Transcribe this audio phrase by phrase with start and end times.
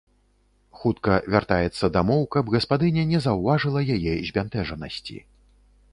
[0.79, 5.17] Хутка вяртаецца дамоў, каб гаспадыня не заўважыла яе збянтэжанасці.